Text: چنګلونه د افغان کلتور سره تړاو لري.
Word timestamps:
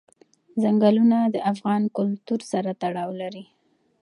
چنګلونه 0.61 1.19
د 1.33 1.35
افغان 1.51 1.81
کلتور 1.97 2.39
سره 2.51 2.69
تړاو 2.81 3.11
لري. 3.21 3.43